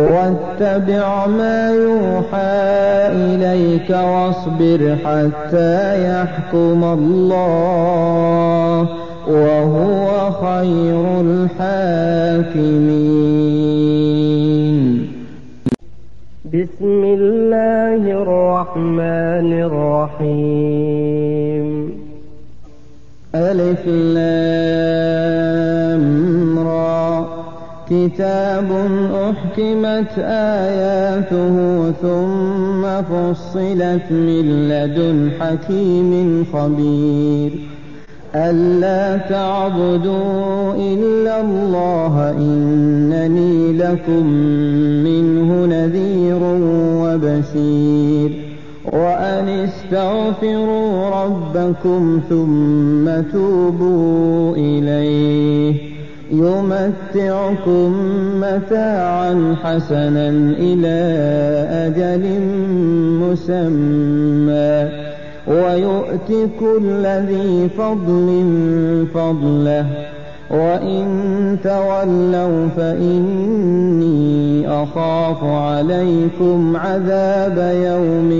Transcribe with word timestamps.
وَاتَّبِعْ 0.00 1.26
مَا 1.26 1.70
يُوحَىٰ 1.70 3.08
إِلَيْكَ 3.12 3.90
وَاصْبِرْ 3.90 4.96
حَتَّىٰ 5.04 6.08
يَحْكُمَ 6.08 6.84
اللَّهُ 6.84 8.84
ۚ 8.84 8.88
وَهُوَ 9.28 10.30
خَيْرُ 10.30 11.20
الْحَاكِمِينَ. 11.20 12.76
بِسْمِ 16.44 17.04
اللَّهِ 17.04 18.22
الرَّحْمَٰنِ 18.22 19.52
الرَّحِيمِ. 19.52 21.90
ألف 23.34 23.86
لام. 23.86 25.36
را 25.36 25.45
كتاب 27.90 28.70
أحكمت 29.14 30.18
آياته 30.18 31.54
ثم 32.02 32.82
فصلت 33.02 34.10
من 34.10 34.68
لدن 34.68 35.30
حكيم 35.40 36.44
خبير 36.52 37.52
ألا 38.34 39.16
تعبدوا 39.16 40.74
إلا 40.74 41.40
الله 41.40 42.30
إنني 42.30 43.72
لكم 43.72 44.26
منه 45.04 45.66
نذير 45.66 46.38
وبشير 47.02 48.30
وأن 48.92 49.48
استغفروا 49.48 51.10
ربكم 51.24 52.20
ثم 52.28 53.30
توبوا 53.32 54.56
إليه 54.56 55.95
يمتعكم 56.30 57.92
متاعا 58.40 59.56
حسنا 59.62 60.28
إلى 60.58 60.98
أجل 61.70 62.40
مسمى 63.22 64.88
ويؤت 65.46 66.50
كل 66.60 67.06
ذي 67.06 67.68
فضل 67.78 68.46
فضله 69.14 69.86
وإن 70.50 71.06
تولوا 71.64 72.68
فإني 72.76 74.68
أخاف 74.68 75.44
عليكم 75.44 76.76
عذاب 76.76 77.58
يوم 77.84 78.30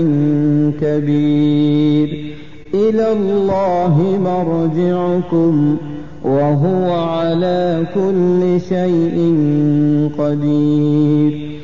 كبير. 0.81 2.33
إلى 2.73 3.11
الله 3.11 4.19
مرجعكم. 4.23 5.77
وهو 6.27 6.91
على 6.91 7.83
كل 7.95 8.61
شيء 8.69 9.17
قدير. 10.19 11.57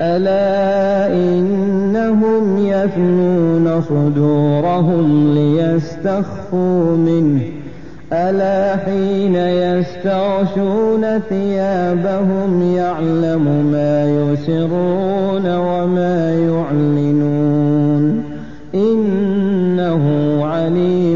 ألا 0.00 1.12
إنهم 1.14 2.66
يثنون 2.66 3.82
صدورهم 3.82 5.34
ليستخفوا 5.34 6.96
منه. 6.96 7.40
ألا 8.12 8.76
حين 8.76 9.34
يستغشون 9.34 11.18
ثيابهم 11.28 12.74
يعلم 12.76 13.44
ما 13.72 13.94
يسرون 14.10 15.56
وما 15.56 16.34
يعلنون. 16.34 18.22
إنه 18.74 20.04
عليم 20.44 21.15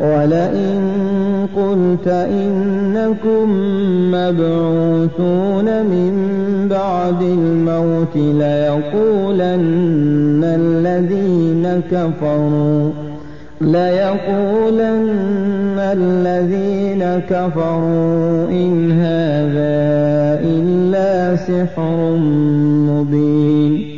ولئن 0.00 0.80
قلت 1.56 2.08
إنكم 2.08 3.50
مبعوثون 4.14 5.86
من 5.86 6.14
بعد 6.70 7.22
الموت 7.22 8.16
ليقولن 8.16 9.60
الذين 10.44 11.82
كفروا 11.90 12.90
ليقولن 13.60 14.98
الذين 15.78 17.22
كفروا 17.30 18.48
إن 18.50 18.92
هذا 18.92 20.40
إلا 20.44 21.36
سحر 21.36 22.16
مبين. 22.88 23.97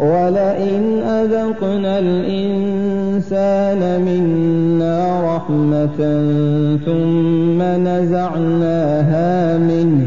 ولئن 0.00 1.02
أذقنا 1.02 1.98
الإنسان 1.98 3.80
منا 4.00 5.20
رحمة 5.36 5.98
ثم 6.86 7.62
نزعناها 7.62 9.58
منه 9.58 10.06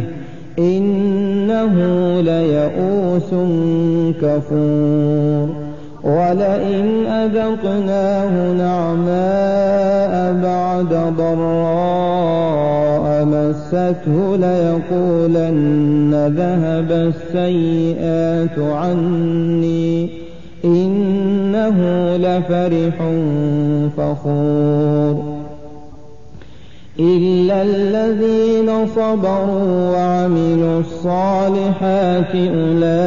إنه 0.59 1.73
ليئوس 2.21 3.29
كفور 4.21 5.47
ولئن 6.03 7.05
أذقناه 7.07 8.51
نعماء 8.53 10.33
بعد 10.43 11.13
ضراء 11.17 12.22
مسته 13.49 14.35
ليقولن 14.37 16.33
ذهب 16.37 16.91
السيئات 16.91 18.59
عني. 18.59 20.09
إنه 20.65 21.77
لفرح 22.17 22.95
فخور. 23.97 25.43
إلا 26.99 27.61
الذين 27.61 28.87
صبروا 28.87 29.91
وعملوا 29.91 30.79
الصالحات 30.79 32.35
أولئك 32.35 33.05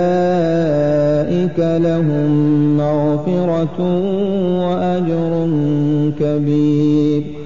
لهم 1.58 2.30
مغفرة 2.76 3.80
وأجر 4.60 5.48
كبير. 6.20 7.45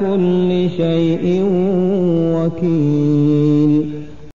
كل 0.00 0.68
شيء 0.76 1.44
وكيل. 2.36 3.90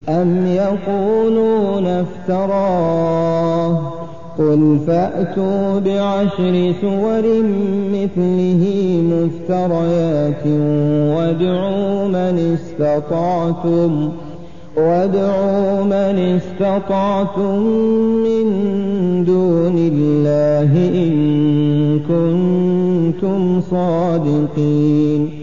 أم 0.10 0.48
يقولون 0.48 1.86
افتراه. 1.86 3.94
قل 4.40 4.78
فأتوا 4.88 5.80
بعشر 5.80 6.74
سور 6.82 7.24
مثله 7.94 8.64
مفتريات 9.12 10.46
وادعوا 11.18 12.08
من 12.08 12.36
استطعتم. 12.54 14.10
وادعوا 14.78 15.84
من 15.84 16.20
استطعتم 16.20 17.60
من 18.24 18.46
دون 19.26 19.78
الله 19.78 20.72
إن 20.94 21.14
كنتم 22.00 23.62
صادقين. 23.62 25.43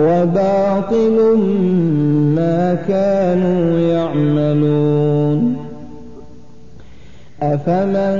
وباطل 0.00 1.36
ما 2.36 2.74
كانوا 2.88 3.78
يعملون. 3.78 5.56
أفمن 7.42 8.18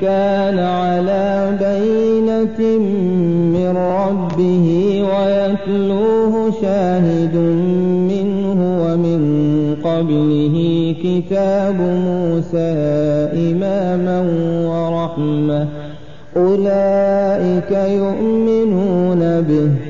كان 0.00 0.58
على 0.58 1.56
بينة 1.60 2.78
من 3.54 3.76
ربه 3.76 4.66
ويتلوه 5.12 6.52
شاهد 6.62 7.36
منه 8.10 8.60
ومن 8.82 9.20
قبله 9.84 10.56
كتاب 11.04 11.80
موسى 11.80 12.72
إماما 13.50 14.20
ورحمة 14.70 15.68
أولئك 16.36 17.70
يؤمنون 17.70 19.40
به. 19.40 19.89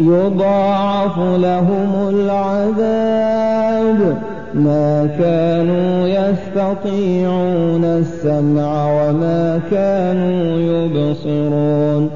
يضاعف 0.00 1.18
لهم 1.18 2.08
العذاب. 2.08 3.50
ما 4.54 5.08
كانوا 5.18 6.08
يستطيعون 6.08 7.84
السمع 7.84 8.86
وما 8.86 9.60
كانوا 9.70 10.60
يبصرون. 10.60 12.10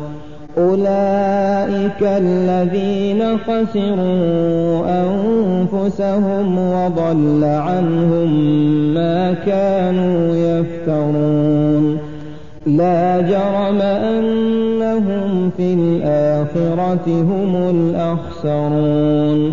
أولئك 0.59 2.03
الذين 2.03 3.39
خسروا 3.39 4.85
أنفسهم 5.05 6.59
وضل 6.59 7.45
عنهم 7.45 8.31
ما 8.95 9.35
كانوا 9.47 10.37
يفترون. 10.37 11.99
لا 12.67 13.21
جرم 13.21 13.81
أنهم 14.95 15.51
في 15.57 15.75
الآخرة 15.75 17.07
هم 17.07 17.57
الأخسرون. 17.71 19.53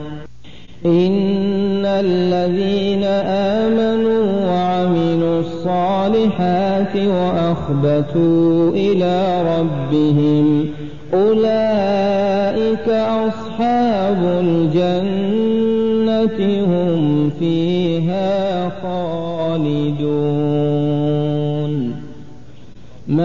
إن 0.85 1.85
الذين 1.85 3.03
آمنوا 3.03 4.47
وعملوا 4.47 5.39
الصالحات 5.39 6.95
وأخبتوا 6.95 8.69
إلى 8.69 9.41
ربهم 9.57 10.65
أولئك 11.13 12.89
أصحاب 12.89 14.41
الجنة 14.45 16.39
هم 16.65 17.29
فيها 17.39 18.69
خالدون. 18.83 20.50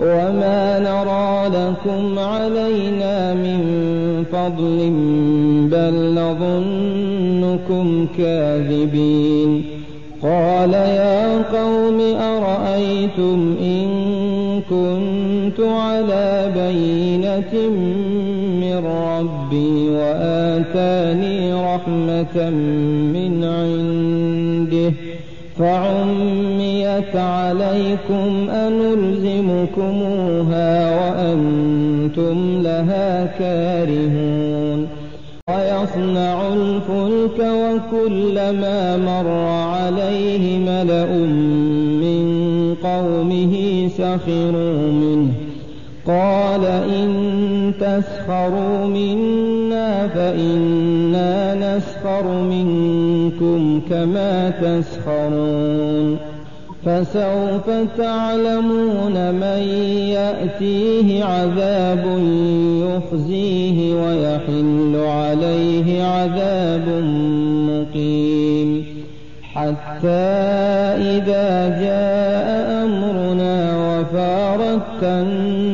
وما 0.00 0.78
نرى 0.78 1.48
لكم 1.48 2.18
علينا 2.18 3.34
من 3.34 3.60
فضل 4.32 4.90
بل 5.70 5.94
نظنكم 6.14 7.86
كاذبين. 8.18 9.64
قال 10.22 10.72
يا 10.72 11.42
قوم 11.42 12.00
أرأيتم 12.20 13.56
إن 13.60 13.88
كنت 14.70 15.60
على 15.60 16.52
بينة 16.56 17.70
من 18.60 18.86
ربي 18.86 19.88
وآتاني 19.90 21.52
رحمة 21.52 22.50
من 23.14 23.44
عنده 23.44 24.43
فعميت 25.58 27.16
عليكم 27.16 28.50
أنلزمكموها 28.50 29.90
وأنتم 31.00 32.62
لها 32.62 33.26
كارهون 33.38 34.88
ويصنع 35.50 36.48
الفلك 36.48 37.38
وكلما 37.38 38.96
مر 38.96 39.28
عليه 39.48 40.58
ملأ 40.58 41.06
من 42.02 42.24
قومه 42.82 43.88
سخروا 43.88 44.90
منه 44.92 45.43
قال 46.06 46.64
إن 46.64 47.72
تسخروا 47.80 48.86
منا 48.86 50.08
فإنا 50.08 51.54
نسخر 51.54 52.42
منكم 52.42 53.80
كما 53.90 54.50
تسخرون 54.50 56.18
فسوف 56.84 57.70
تعلمون 57.98 59.34
من 59.34 59.60
يأتيه 60.08 61.24
عذاب 61.24 62.04
يخزيه 62.82 63.94
ويحل 63.94 64.96
عليه 64.96 66.02
عذاب 66.02 66.88
مقيم 67.68 68.84
حتى 69.42 70.08
إذا 70.98 71.68
جاء 71.68 72.84
أمرنا 72.84 73.76
وفارت 73.76 75.02
النور 75.02 75.34
قل 75.34 75.73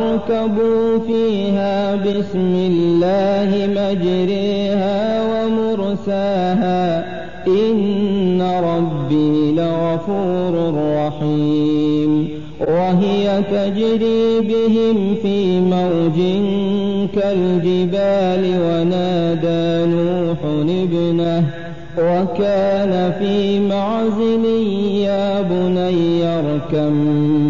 وقال 0.00 0.20
اركبوا 0.30 0.98
فيها 1.06 1.94
بسم 1.94 2.54
الله 2.54 3.68
مجريها 3.76 5.22
ومرساها. 5.22 7.04
إن 7.46 8.42
ربي 8.42 9.52
لغفور 9.52 10.74
رحيم. 10.96 12.28
وهي 12.60 13.42
تجري 13.50 14.40
بهم 14.40 15.14
في 15.22 15.60
موج 15.60 16.18
كالجبال 17.14 18.44
ونادى 18.64 19.90
نوح 19.94 20.38
ابنه. 20.68 21.44
وكان 21.98 23.12
في 23.18 23.60
معزل 23.60 24.44
يا 24.94 25.42
بني 25.42 26.24
اركم. 26.24 27.49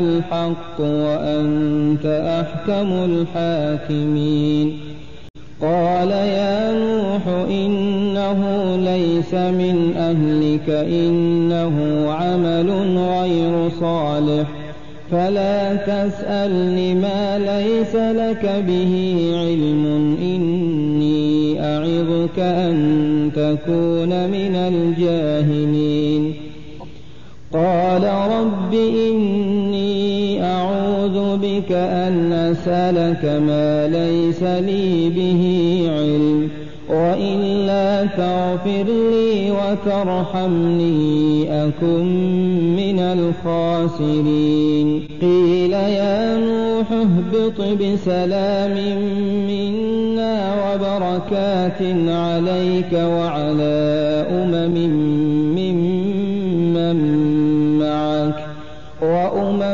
الحق 0.00 0.80
وأنت 0.80 2.06
أحكم 2.40 2.92
الحاكمين. 2.92 4.78
قال 5.62 6.10
يا 6.10 6.72
نوح 6.72 7.22
إنه 7.50 8.40
ليس 8.76 9.34
من 9.34 9.76
أهلك 9.96 10.70
إنه 10.70 11.76
عمل 12.10 12.70
غير 12.96 13.68
صالح. 13.80 14.48
فلا 15.10 15.74
تسألني 15.74 16.94
ما 16.94 17.38
ليس 17.38 17.94
لك 17.94 18.64
به 18.66 18.92
علم 19.34 20.16
إني 20.22 21.60
أعظك 21.64 22.38
أن 22.38 22.74
تكون 23.36 24.08
من 24.08 24.54
الجاهلين. 24.56 26.34
قال 27.52 28.04
رب 28.04 28.74
إني 28.74 29.49
بك 31.60 31.72
أن 31.72 32.32
أسألك 32.32 33.24
ما 33.24 33.88
ليس 33.88 34.42
لي 34.42 35.10
به 35.10 35.42
علم 35.92 36.48
وإلا 36.88 38.04
تغفر 38.04 38.84
لي 39.12 39.50
وترحمني 39.50 41.44
أكن 41.64 42.06
من 42.76 42.98
الخاسرين. 42.98 44.86
قيل 45.20 45.72
يا 45.72 46.38
نوح 46.38 46.92
اهبط 46.92 47.60
بسلام 47.60 48.76
منا 49.48 50.36
وبركات 50.62 51.82
عليك 52.08 52.92
وعلى 52.92 54.09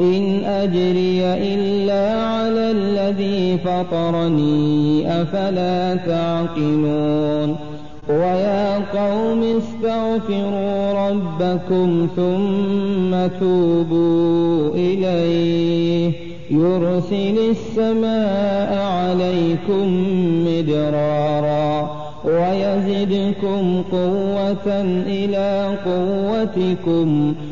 إن 0.00 0.44
أجري 0.44 1.24
إلا 1.24 2.24
على 2.24 2.70
الذي 2.70 3.58
فطرني 3.58 5.22
أفلا 5.22 5.94
تعقلون؟ 5.94 7.56
ويا 8.08 8.76
قوم 8.76 9.42
استغفروا 9.42 11.08
ربكم 11.08 12.08
ثم 12.16 13.38
توبوا 13.40 14.74
إليه. 14.74 16.12
يرسل 16.50 17.38
السماء 17.50 18.78
عليكم 18.78 19.86
مدرارا 20.46 21.90
ويزدكم 22.24 23.82
قوة 23.92 24.82
إلى 25.06 25.76
قوتكم 25.84 27.34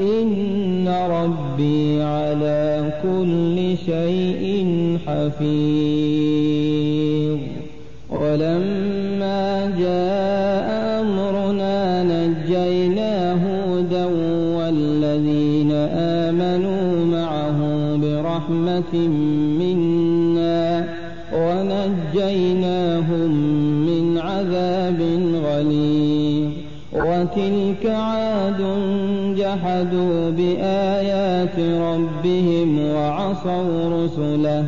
إن 0.00 0.88
ربي 0.88 2.02
على 2.02 2.92
كل 3.02 3.76
شيء 3.86 4.66
حفيظ 5.06 6.60
ولما 8.10 9.72
جاء 9.78 10.66
أمرنا 11.00 12.02
نجينا 12.02 13.32
هودا 13.32 14.04
والذين 14.56 15.72
آمنوا 15.94 17.04
معه 17.04 17.58
برحمة 17.96 18.94
وتلك 27.30 27.86
عاد 27.86 28.62
جحدوا 29.38 30.30
بآيات 30.30 31.58
ربهم 31.58 32.94
وعصوا 32.94 34.04
رسله 34.04 34.64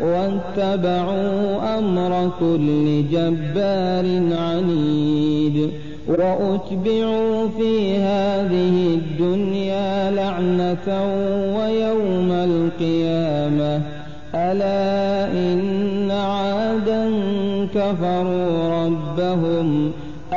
واتبعوا 0.00 1.78
أمر 1.78 2.30
كل 2.40 3.04
جبار 3.12 4.06
عنيد 4.38 5.70
وأتبعوا 6.08 7.48
في 7.58 7.96
هذه 7.96 8.94
الدنيا 8.94 10.10
لعنة 10.10 10.88
ويوم 11.58 12.32
القيامة. 12.32 13.82
ألا 14.34 15.32
إن 15.32 16.10
عادا 16.10 17.10
كفروا 17.74 18.86
ربهم 18.86 19.92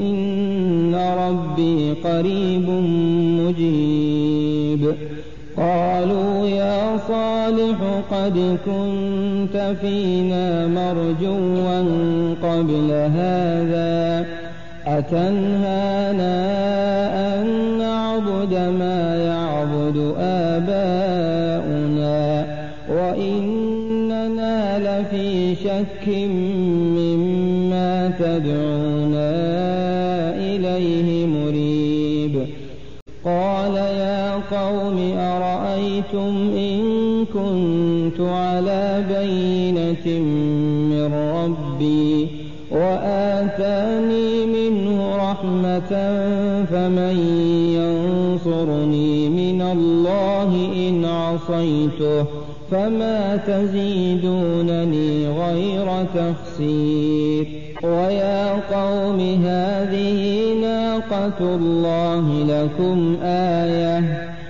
إن 0.00 0.94
ربي 0.94 1.92
قريب 2.04 2.70
مجيب 3.40 4.94
قالوا 5.56 6.46
يا 6.46 6.98
صالح 7.08 7.76
قد 8.10 8.58
كنت 8.66 9.74
فينا 9.80 10.66
مرجوا 10.66 11.84
قبل 12.42 12.90
هذا 12.90 14.26
أتنهانا 14.86 16.40
نعبد 17.78 18.54
ما 18.54 19.16
يعبد 19.24 20.14
آباؤنا 20.18 22.20
وإننا 22.88 24.78
لفي 24.78 25.54
شك 25.54 26.08
مما 26.96 28.12
تدعونا 28.18 28.79
أرأيتم 36.14 36.56
إن 36.56 36.80
كنت 37.24 38.20
على 38.20 39.04
بينة 39.08 40.20
من 40.90 41.14
ربي 41.14 42.26
وآتاني 42.70 44.46
منه 44.46 45.16
رحمة 45.16 45.90
فمن 46.70 47.16
ينصرني 47.76 49.28
من 49.28 49.62
الله 49.62 50.70
إن 50.88 51.04
عصيته 51.04 52.24
فما 52.70 53.36
تزيدونني 53.36 55.28
غير 55.28 55.86
تخسير 56.14 57.46
ويا 57.82 58.52
قوم 58.52 59.20
هذه 59.44 60.54
ناقة 60.62 61.38
الله 61.40 62.44
لكم 62.48 63.16
آية 63.22 64.29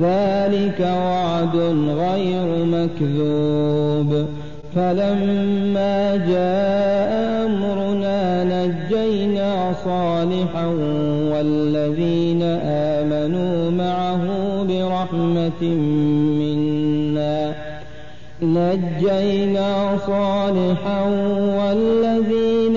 ذلك 0.00 0.80
وعد 0.80 1.56
غير 1.88 2.64
مكذوب. 2.64 4.26
فلما 4.74 6.16
جاء 6.16 7.12
أمرنا 7.46 8.44
نجينا 8.44 9.72
صالحا 9.84 10.66
والذين 11.32 12.42
آمنوا 12.66 13.70
معه 13.70 14.22
برحمة 14.68 15.62
منا. 16.40 17.54
نجينا 18.42 19.98
صالحا 20.06 21.02
والذين 21.58 22.76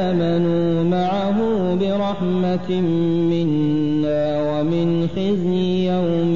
آمنوا 0.00 0.84
معه 0.84 1.38
برحمة 1.80 2.70
منا. 3.30 4.22
ومن 4.42 5.08
خزي 5.16 5.90
إن 5.90 6.35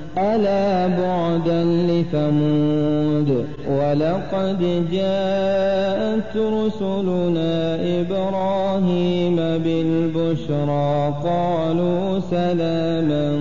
ألا 0.17 0.87
بعدا 0.87 1.63
لثمود 1.63 3.45
ولقد 3.69 4.87
جاءت 4.91 6.37
رسلنا 6.37 7.75
إبراهيم 7.99 9.35
بالبشرى 9.35 11.13
قالوا 11.23 12.19
سلاما 12.19 13.31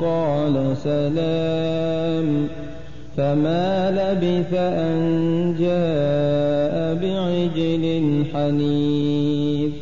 قال 0.00 0.76
سلام 0.76 2.48
فما 3.16 3.90
لبث 3.90 4.54
أن 4.54 5.54
جاء 5.58 6.94
بعجل 6.94 8.24
حنيف 8.34 9.72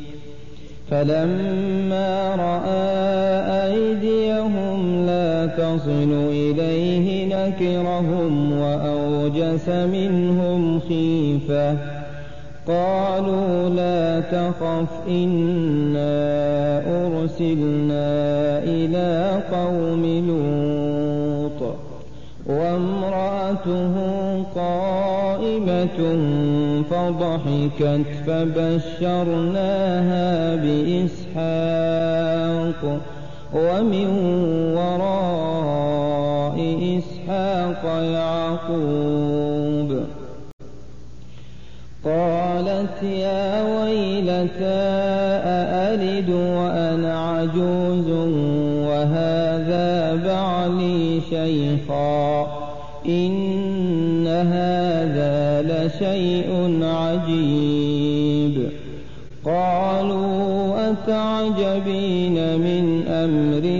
فلما 0.90 2.34
رأى 2.34 3.19
تصل 5.76 6.12
إليه 6.30 7.26
نكرهم 7.26 8.60
وأوجس 8.60 9.68
منهم 9.68 10.80
خيفة. 10.80 11.76
قالوا 12.68 13.68
لا 13.68 14.20
تخف 14.20 15.08
إنا 15.08 16.82
أرسلنا 16.86 18.08
إلى 18.64 19.42
قوم 19.52 20.04
لوط. 20.28 21.74
وامرأته 22.46 23.94
قائمة 24.54 25.98
فضحكت 26.90 28.06
فبشرناها 28.26 30.28
بإسحاق. 30.56 31.40
ومن 33.54 34.08
وراء 34.76 35.59
إسحاق 38.00 38.70
يعقوب 38.70 40.00
قالت 42.04 43.02
يا 43.02 43.62
ويلتى 43.62 44.80
أألد 45.44 46.30
وأنا 46.30 47.30
عجوز 47.30 48.08
وهذا 48.88 50.16
بعلي 50.26 51.20
شيخا؟ 51.30 52.46
إن 53.06 54.26
هذا 54.26 55.62
لشيء 55.62 56.80
عجيب. 56.82 58.68
قالوا 59.44 60.90
أتعجبين 60.90 62.58
من 62.58 63.04
أمر 63.08 63.79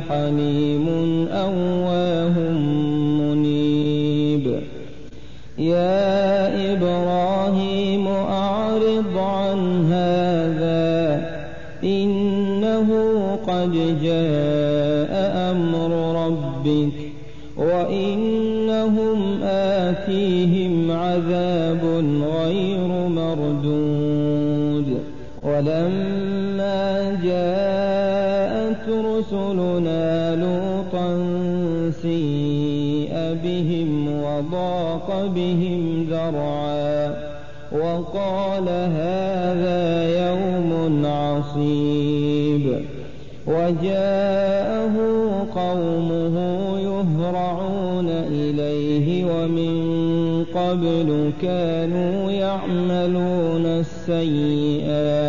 لحليم 0.00 0.88
أواه 1.32 2.38
منيب. 3.20 4.60
يا 5.58 6.72
إبراهيم 6.72 8.08
أعرض 8.08 9.18
عن 9.18 9.84
هذا 9.92 11.30
إنه 11.84 12.88
قد 13.46 13.72
جاء 14.02 15.12
أمر 15.52 15.90
ربك 16.26 16.98
وإنهم 17.56 19.42
آتيهم 19.42 20.90
عذاب 20.90 21.80
غير 22.22 22.59
بهم 35.08 36.06
ذرعا 36.10 37.14
وقال 37.72 38.68
هذا 38.68 39.80
يوم 40.28 41.06
عصيب 41.06 42.84
وجاءه 43.46 44.96
قومه 45.54 46.36
يهرعون 46.78 48.08
إليه 48.08 49.24
ومن 49.24 49.74
قبل 50.54 51.32
كانوا 51.42 52.30
يعملون 52.30 53.66
السيئات 53.66 55.20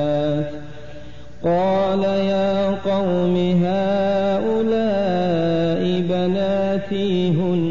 قال 1.43 2.03
يا 2.03 2.69
قوم 2.69 3.35
هؤلاء 3.63 5.41
بناتي 6.01 7.29
هن 7.29 7.70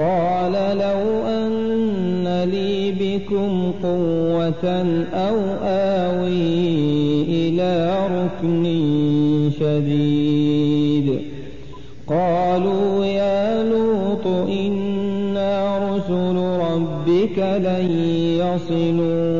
قال 0.00 0.52
لو 0.52 1.02
أن 1.28 2.44
لي 2.50 2.92
بكم 2.92 3.72
قوة 3.82 4.64
أو 5.14 5.38
آوي 5.62 7.22
إلى 7.22 7.72
ركن 8.16 8.64
شديد. 9.60 11.20
قالوا 12.08 13.04
يا 13.04 13.62
لوط 13.62 14.26
إنا 14.48 15.78
رسل 15.78 16.36
ربك 16.36 17.38
لن 17.38 17.90
يصلوا. 18.40 19.39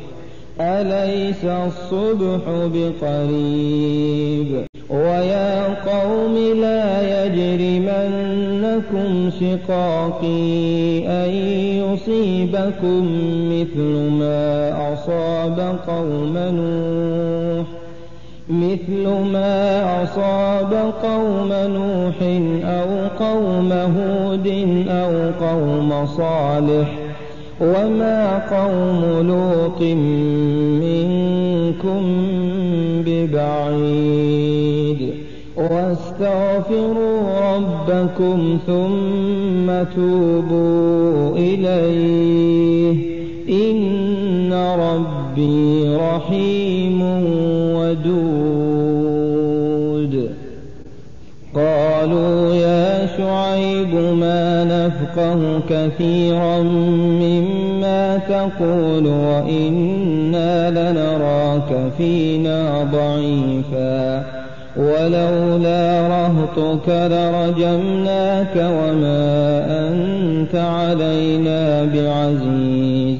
أليس 0.61 1.45
الصبح 1.45 2.41
بقريب؟ 2.73 4.49
ويا 4.89 5.67
قوم 5.73 6.35
لا 6.61 6.85
يجرمنكم 7.25 9.09
شقاقي 9.39 11.07
أن 11.07 11.29
يصيبكم 11.83 13.03
مثل 13.51 13.93
ما 14.19 14.93
أصاب 14.93 15.57
قوم 15.87 16.33
نوح 16.37 17.67
مثل 18.49 19.03
ما 19.33 20.03
أصاب 20.03 20.93
قوم 21.03 21.53
نوح 21.53 22.15
أو 22.65 22.89
قوم 23.25 23.71
هود 23.71 24.47
أو 24.89 25.13
قوم 25.47 26.05
صالح. 26.05 27.00
وما 27.61 28.41
قوم 28.51 29.01
لوط 29.27 29.81
منكم 30.81 32.01
ببعيد 33.05 34.99
واستغفروا 35.57 37.21
ربكم 37.55 38.57
ثم 38.67 39.67
توبوا 39.95 41.37
إليه 41.37 42.95
إن 43.49 44.53
ربي 44.53 45.95
رحيم 45.95 47.01
ودود 47.75 48.50
نفقه 55.11 55.61
كثيرا 55.69 56.61
مما 57.21 58.17
تقول 58.17 59.07
وإنا 59.07 60.69
لنراك 60.69 61.91
فينا 61.97 62.83
ضعيفا 62.83 64.23
ولولا 64.77 66.07
رهطك 66.07 66.89
لرجمناك 66.89 68.55
وما 68.55 69.65
أنت 69.89 70.55
علينا 70.55 71.83
بعزيز 71.83 73.17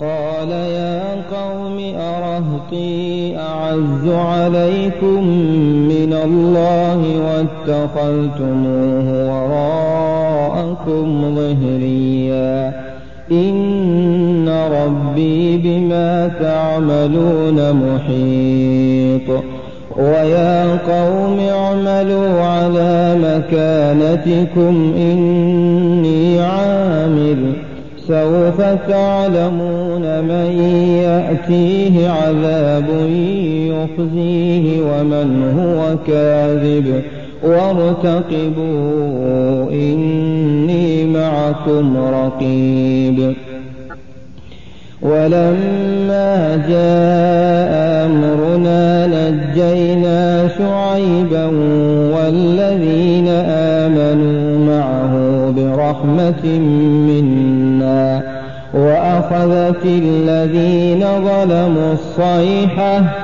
قال 0.00 0.50
يا 0.50 1.02
قوم 1.32 1.94
أرهطي 2.00 3.36
أعز 3.36 4.08
عليكم 4.08 5.28
من 5.88 6.12
الله 6.24 7.00
واتخذتموه 7.26 9.04
وراءكم 10.54 11.34
ظهريا. 11.34 12.72
إن 13.32 14.48
ربي 14.48 15.56
بما 15.56 16.30
تعملون 16.40 17.72
محيط. 17.72 19.44
ويا 19.96 20.70
قوم 20.72 21.38
اعملوا 21.40 22.40
على 22.40 23.16
مكانتكم 23.22 24.92
إني 24.96 26.40
عامل. 26.40 27.52
سوف 28.08 28.60
تعلمون 28.88 30.20
من 30.20 30.62
يأتيه 31.02 32.08
عذاب 32.10 32.84
يخزيه 33.70 34.80
ومن 34.80 35.54
هو 35.58 35.96
كاذب. 36.06 37.02
وارتقبوا 37.44 38.90
إني 39.70 41.04
معكم 41.04 41.96
رقيب. 41.96 43.34
ولما 45.02 46.56
جاء 46.68 47.74
أمرنا 48.06 49.06
نجينا 49.06 50.48
شعيبا 50.48 51.46
والذين 52.14 53.28
آمنوا 53.48 54.58
معه 54.66 55.14
برحمة 55.56 56.44
منا 57.08 58.22
وأخذت 58.74 59.84
الذين 59.84 61.00
ظلموا 61.00 61.92
الصيحة 61.92 63.23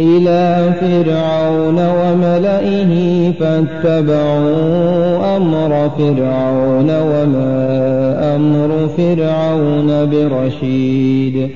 إلى 0.00 0.72
فرعون 0.80 1.78
وملئه 1.78 2.92
فاتبعوا 3.40 5.36
أمر 5.36 5.90
فرعون 5.98 6.90
وما 6.90 7.56
أمر 8.36 8.88
فرعون 8.96 10.10
برشيد. 10.10 11.50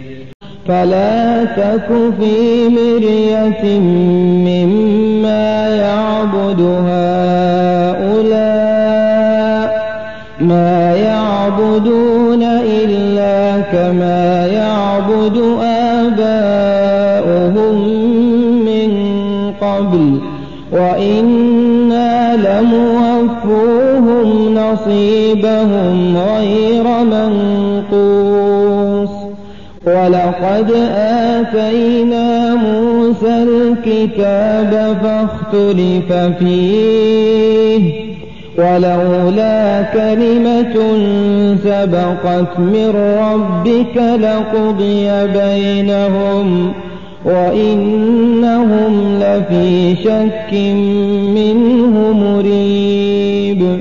فلا 0.68 1.44
تك 1.44 1.88
في 2.20 2.68
مرية 2.68 3.78
مما 4.48 5.68
يعبد 5.76 6.61
هؤلاء. 6.61 8.24
ما 10.40 10.96
يعبدون 10.96 12.42
إلا 12.42 13.61
كما 13.61 14.46
يعبد 14.46 15.37
آباؤهم. 15.62 16.63
قبل 19.84 20.18
وإنا 20.72 22.36
لموفوهم 22.36 24.28
نصيبهم 24.54 26.16
غير 26.16 26.84
منقوص. 27.04 29.10
ولقد 29.86 30.70
آتينا 30.96 32.54
موسى 32.54 33.42
الكتاب 33.42 34.96
فاختلف 35.02 36.12
فيه. 36.38 38.04
ولولا 38.58 39.82
كلمة 39.82 40.76
سبقت 41.64 42.58
من 42.58 42.94
ربك 43.20 43.96
لقضي 43.96 45.26
بينهم 45.26 46.72
وإنهم 47.24 49.18
لفي 49.20 49.96
شك 49.96 50.54
منه 51.34 52.12
مريب. 52.12 53.78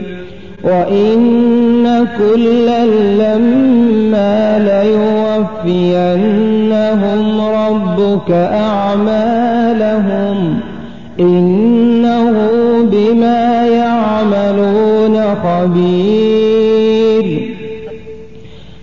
وإن 0.63 2.08
كلا 2.17 2.86
لما 2.86 4.53
ليوفينهم 5.63 7.41
ربك 7.41 8.32
أعمالهم 8.32 10.38
إنه 11.19 12.34
بما 12.91 13.67
يعملون 13.67 15.36
خبير. 15.43 16.42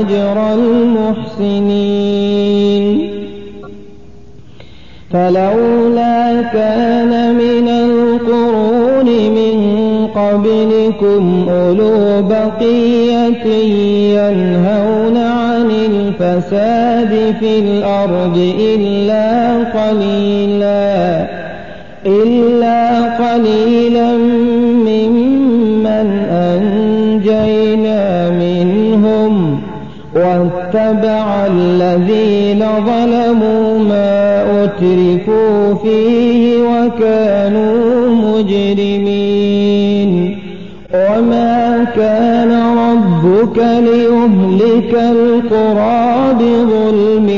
أجر 0.00 0.54
المحسنين. 0.54 2.00
فلولا 5.12 6.42
كان 6.42 7.34
من 7.34 7.68
القرون 7.68 9.06
من 9.06 9.56
قبلكم 10.14 11.46
أولو 11.48 12.22
بقية 12.22 13.46
ينهون 14.14 15.16
عن 15.16 15.70
الفساد 15.70 17.34
في 17.40 17.58
الأرض 17.58 18.54
إلا 18.60 19.56
قليلا 19.64 21.26
إلا 22.06 23.00
قليلا 23.16 24.16
ممن 24.16 25.29
واتبع 30.14 31.46
الذين 31.46 32.64
ظلموا 32.86 33.78
ما 33.78 34.42
أترفوا 34.64 35.74
فيه 35.74 36.62
وكانوا 36.62 38.08
مجرمين. 38.08 40.10
وما 40.94 41.84
كان 41.96 42.52
ربك 42.78 43.58
ليهلك 43.58 44.94
القرى 44.94 46.34
بظلم 46.34 47.28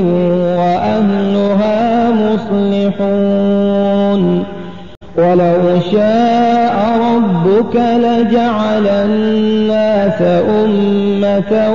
وأهلها 0.58 2.10
مصلحون. 2.10 4.22
ولو 5.18 5.80
شاء 5.92 6.74
ربك 7.00 7.76
لجعل 7.76 8.86
الناس 8.88 10.22
أمة 10.48 11.74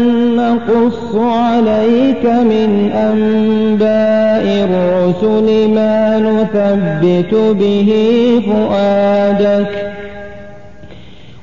نقص 0.69 1.15
عليك 1.15 2.25
من 2.25 2.91
أنباء 2.91 4.43
الرسل 4.69 5.69
ما 5.69 6.19
نثبت 6.19 7.33
به 7.59 7.91
فؤادك 8.47 9.91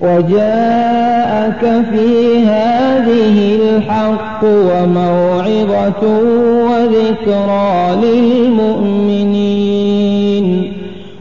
وجاءك 0.00 1.60
في 1.92 2.38
هذه 2.44 3.58
الحق 3.62 4.44
وموعظة 4.44 6.02
وذكرى 6.70 7.96
للمؤمنين 8.02 9.48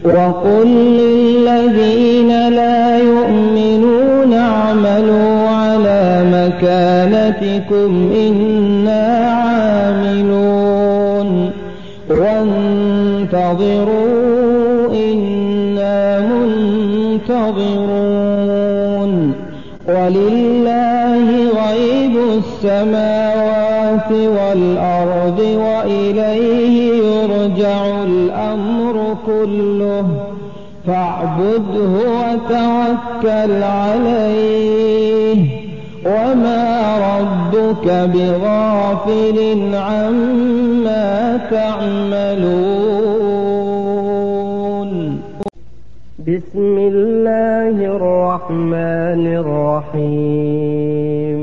وقل 0.04 0.68
للذين 0.68 2.50
لا 2.50 2.98
يؤمنون 2.98 4.34
اعملوا 4.34 5.50
على 5.50 6.24
مكانتكم 7.28 8.12
إنا 8.16 9.06
عاملون 10.08 10.50
وانتظروا 13.58 14.08
إنا 14.94 16.20
منتظرون 16.20 17.74
ولله 19.88 21.28
غيب 21.68 22.16
السماوات 22.38 24.12
والأرض 24.12 25.40
وإليه 25.40 26.94
يرجع 26.94 28.04
الأمر 28.04 29.18
كله 29.26 30.08
فاعبده 30.88 31.94
وتوكل 32.08 33.64
عليه 33.64 34.28
وما 36.06 36.98
ربك 37.18 37.86
بغافل 38.14 39.38
عما 39.76 41.38
تعملون 41.52 42.98
بسم 46.28 46.78
الله 46.78 47.76
الرحمن 47.96 49.24
الرحيم 49.98 51.42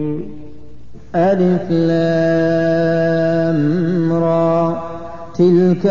ألف 1.15 1.71
لام 1.71 3.63
را 4.13 4.83
تلك 5.39 5.87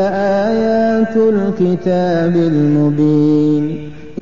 آيات 0.46 1.16
الكتاب 1.18 2.36
المبين 2.36 3.93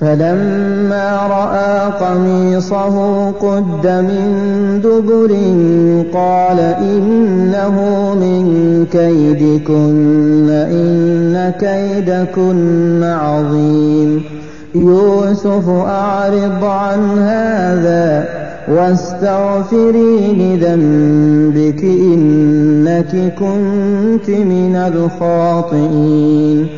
فلما 0.00 1.26
رأى 1.26 1.92
قميصه 1.92 3.30
قد 3.30 3.86
من 3.86 4.80
دبر 4.84 5.32
قال 6.14 6.60
إنه 6.60 7.76
من 8.14 8.86
كيدكن 8.92 10.50
إن 10.50 11.52
كيدكن 11.60 13.02
عظيم. 13.02 14.22
يوسف 14.74 15.68
أعرض 15.68 16.64
عن 16.64 17.18
هذا 17.18 18.28
واستغفري 18.68 20.32
لذنبك 20.32 21.84
إنك 21.84 23.34
كنت 23.38 24.30
من 24.30 24.76
الخاطئين. 24.76 26.77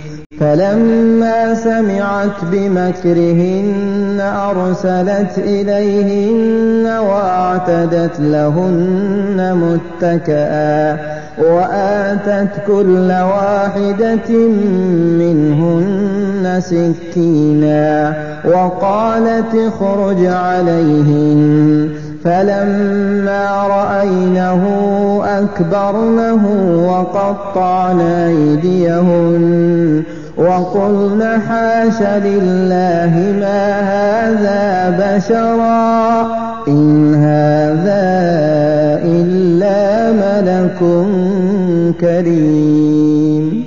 فلما 0.41 1.53
سمعت 1.53 2.45
بمكرهن 2.51 4.21
أرسلت 4.21 5.37
إليهن 5.37 6.99
وأعتدت 6.99 8.19
لهن 8.19 9.37
متكئا 9.63 10.97
وآتت 11.37 12.49
كل 12.67 13.11
واحدة 13.11 14.29
منهن 15.19 16.61
سكينا 16.61 18.13
وقالت 18.45 19.55
اخرج 19.55 20.25
عليهن 20.25 21.89
فلما 22.23 23.67
رأينه 23.67 24.63
أكبرنه 25.25 26.43
وقطعن 26.87 27.99
أيديهن 28.01 30.03
وقلن 30.41 31.41
حاش 31.47 32.01
لله 32.01 33.13
ما 33.39 33.63
هذا 33.93 34.63
بشرا 34.99 36.21
إن 36.67 37.15
هذا 37.15 38.05
إلا 39.03 40.11
ملك 40.11 40.79
كريم. 42.01 43.65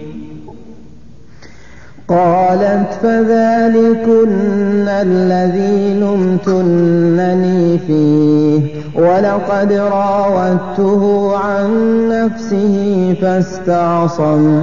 قالت 2.08 2.92
فذلكن 3.02 4.88
الذي 4.88 6.00
لمتنني 6.00 7.78
فيه 7.78 8.60
ولقد 8.94 9.72
راودته 9.72 11.32
عن 11.36 11.68
نفسه 12.08 13.14
فاستعصم. 13.22 14.62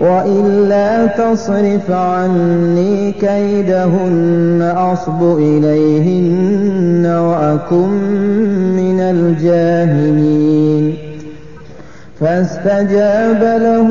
وإلا 0.00 1.06
تصرف 1.06 1.90
عني 1.90 3.12
كيدهن 3.12 4.72
أصب 4.76 5.38
إليهن 5.38 7.06
وأكن 7.06 7.88
من 8.76 9.00
الجاهلين. 9.00 10.94
فاستجاب 12.20 13.42
له 13.62 13.88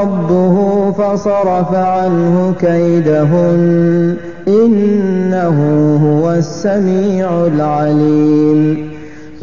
ربه 0.00 0.90
فصرف 0.90 1.74
عنه 1.74 2.54
كيدهن 2.60 4.16
إنه 4.48 5.58
هو 6.04 6.32
السميع 6.32 7.46
العليم. 7.46 8.83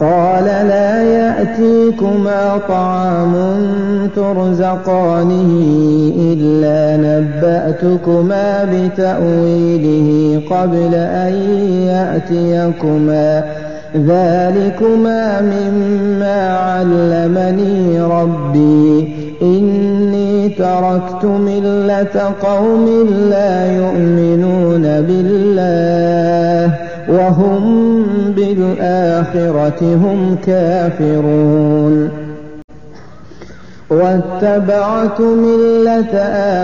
قال 0.00 0.44
لا 0.44 1.02
يأتيكما 1.02 2.58
طعام 2.68 3.34
ترزقانه 4.16 5.50
إلا 6.18 6.96
نبأتكما 6.96 8.68
بتأويله 8.72 10.40
قبل 10.50 10.94
أن 10.94 11.34
يأتيكما. 11.86 13.44
ذلكما 13.96 15.40
مما 15.40 16.58
علمني 16.58 18.00
ربي. 18.00 19.08
إني 19.42 20.48
تركت 20.48 21.24
ملة 21.24 22.32
قوم 22.42 23.08
لا 23.30 23.76
يؤمنون 23.76 24.82
بالله. 24.82 26.85
وهم 27.08 28.04
بالآخرة 28.36 29.94
هم 29.94 30.36
كافرون. 30.46 32.25
واتبعت 33.90 35.20
ملة 35.20 36.18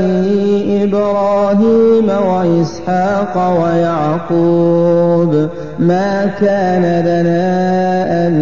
إبراهيم 0.83 2.09
وإسحاق 2.09 3.63
ويعقوب. 3.63 5.49
ما 5.79 6.25
كان 6.41 6.81
لنا 6.81 8.27
أن 8.27 8.33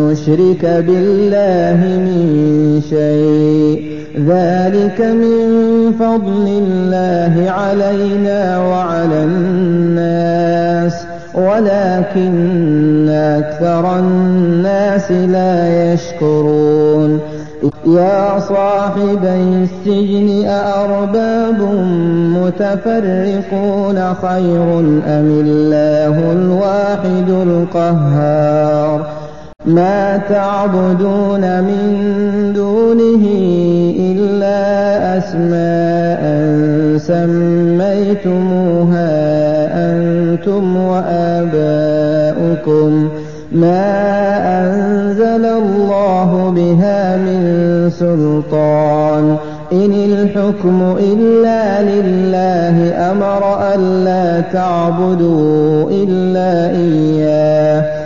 نشرك 0.00 0.64
بالله 0.64 1.80
من 1.84 2.80
شيء. 2.90 3.96
ذلك 4.28 5.00
من 5.00 5.92
فضل 5.98 6.46
الله 6.48 7.50
علينا 7.50 8.58
وعلى 8.58 9.24
الناس. 9.24 11.15
ولكن 11.36 13.08
أكثر 13.08 13.98
الناس 13.98 15.10
لا 15.12 15.92
يشكرون. 15.92 17.20
يا 17.86 18.38
صاحبي 18.38 19.62
السجن 19.62 20.48
أأرباب 20.48 21.60
متفرقون 22.36 24.14
خير 24.14 24.78
أم 25.06 25.28
الله 25.44 26.32
الواحد 26.32 27.28
القهار؟ 27.30 29.15
ما 29.66 30.16
تعبدون 30.16 31.60
من 31.60 32.52
دونه 32.54 33.24
إلا 34.00 35.18
أسماء 35.18 36.22
سميتموها 36.98 39.10
أنتم 39.90 40.76
وآباؤكم. 40.76 41.72
ما 43.52 43.86
أنزل 44.62 45.44
الله 45.44 46.52
بها 46.56 47.16
من 47.16 47.40
سلطان. 47.90 49.36
إن 49.72 49.92
الحكم 49.92 50.96
إلا 51.00 51.82
لله 51.82 52.94
أمر 53.10 53.58
ألا 53.74 54.40
تعبدوا 54.40 55.90
إلا 55.90 56.70
إياه. 56.70 58.05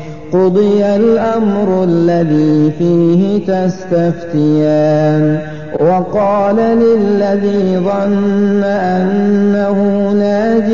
قضي 0.33 0.85
الأمر 0.85 1.83
الذي 1.83 2.71
فيه 2.79 3.45
تستفتيان 3.45 5.39
وقال 5.79 6.55
للذي 6.55 7.77
ظن 7.77 8.63
أنه 8.63 9.77
ناج 10.11 10.69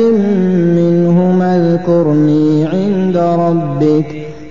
منهما 0.76 1.56
اذكرني 1.56 2.66
عند 2.66 3.16
ربك 3.16 4.06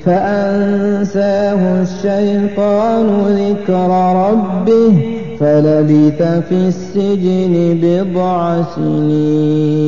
فأنساه 0.05 1.81
الشيطان 1.81 3.07
ذكر 3.27 3.89
ربه 4.29 4.93
فلبث 5.39 6.21
في 6.49 6.67
السجن 6.67 7.79
بضع 7.81 8.61
سنين 8.75 9.87